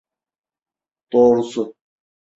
Doğrusu… 1.13 1.75